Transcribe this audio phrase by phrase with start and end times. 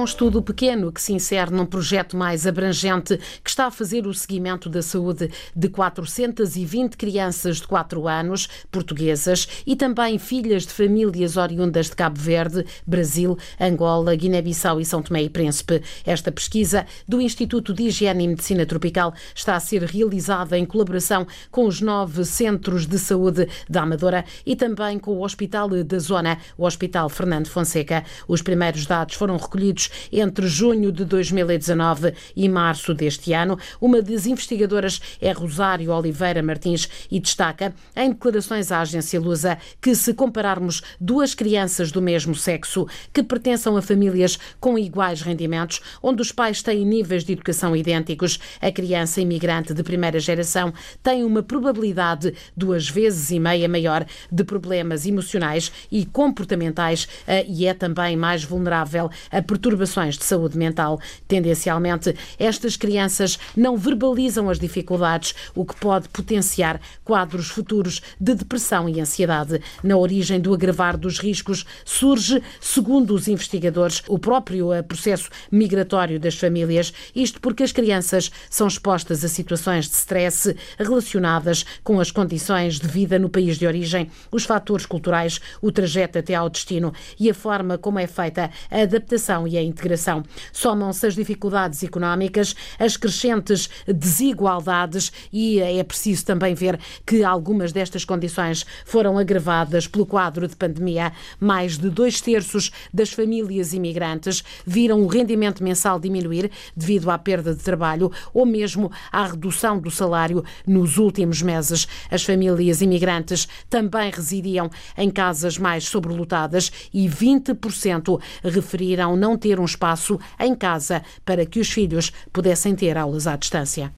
[0.00, 4.14] Um estudo pequeno que se insere num projeto mais abrangente que está a fazer o
[4.14, 11.36] seguimento da saúde de 420 crianças de 4 anos, portuguesas, e também filhas de famílias
[11.36, 15.82] oriundas de Cabo Verde, Brasil, Angola, Guiné-Bissau e São Tomé e Príncipe.
[16.06, 21.26] Esta pesquisa do Instituto de Higiene e Medicina Tropical está a ser realizada em colaboração
[21.50, 26.38] com os nove centros de saúde da Amadora e também com o Hospital da Zona,
[26.56, 28.02] o Hospital Fernando Fonseca.
[28.26, 33.58] Os primeiros dados foram recolhidos entre junho de 2019 e março deste ano.
[33.80, 39.94] Uma das investigadoras é Rosário Oliveira Martins e destaca em declarações à agência Lusa que
[39.94, 46.22] se compararmos duas crianças do mesmo sexo que pertençam a famílias com iguais rendimentos, onde
[46.22, 51.42] os pais têm níveis de educação idênticos, a criança imigrante de primeira geração tem uma
[51.42, 58.16] probabilidade duas vezes e meia maior de problemas emocionais e comportamentais eh, e é também
[58.16, 61.00] mais vulnerável a perturbações perturbações de saúde mental.
[61.26, 68.88] Tendencialmente, estas crianças não verbalizam as dificuldades, o que pode potenciar quadros futuros de depressão
[68.88, 69.60] e ansiedade.
[69.82, 76.20] Na origem do agravar dos riscos surge, segundo os investigadores, o próprio eh, processo migratório
[76.20, 82.10] das famílias, isto porque as crianças são expostas a situações de stress relacionadas com as
[82.10, 86.92] condições de vida no país de origem, os fatores culturais, o trajeto até ao destino
[87.18, 90.22] e a forma como é feita a adaptação e a integração.
[90.52, 98.04] Somam-se as dificuldades económicas, as crescentes desigualdades e é preciso também ver que algumas destas
[98.04, 101.12] condições foram agravadas pelo quadro de pandemia.
[101.38, 107.54] Mais de dois terços das famílias imigrantes viram o rendimento mensal diminuir devido à perda
[107.54, 111.86] de trabalho ou mesmo à redução do salário nos últimos meses.
[112.10, 119.64] As famílias imigrantes também residiam em casas mais sobrelotadas e 20% referiram não ter um
[119.64, 123.92] espaço em casa para que os filhos pudessem ter aulas à distância.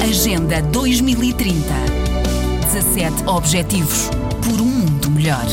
[0.00, 1.56] Agenda 2030.
[2.72, 4.10] 17 Objetivos
[4.42, 5.46] por um mundo melhor.